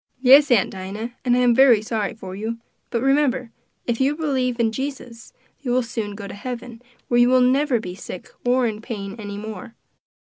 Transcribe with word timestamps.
"Yes, 0.23 0.49
Aunt 0.49 0.71
Dinah, 0.71 1.13
and 1.23 1.35
I 1.37 1.41
am 1.41 1.53
very 1.53 1.83
sorry 1.83 2.15
for 2.15 2.35
you; 2.35 2.57
but 2.89 3.03
remember, 3.03 3.51
if 3.85 4.01
you 4.01 4.15
believe 4.15 4.59
in 4.59 4.71
Jesus, 4.71 5.31
you 5.59 5.69
will 5.69 5.83
soon 5.83 6.15
go 6.15 6.27
to 6.27 6.33
heaven, 6.33 6.81
where 7.07 7.19
you 7.19 7.29
will 7.29 7.39
never 7.39 7.79
be 7.79 7.93
sick 7.93 8.31
or 8.43 8.65
in 8.65 8.81
pain 8.81 9.15
any 9.19 9.37
more. 9.37 9.75